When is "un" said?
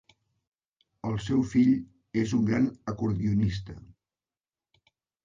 2.37-2.47